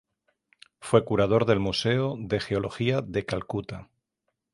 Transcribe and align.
Fue 0.79 1.05
curador 1.05 1.45
del 1.45 1.59
Museo 1.59 2.15
de 2.17 2.39
Geología 2.39 3.01
de 3.03 3.23
Calcuta. 3.23 3.91